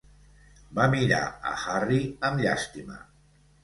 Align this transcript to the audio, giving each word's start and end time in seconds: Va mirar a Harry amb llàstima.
Va 0.79 0.87
mirar 0.95 1.21
a 1.53 1.53
Harry 1.77 2.03
amb 2.27 2.45
llàstima. 2.47 3.03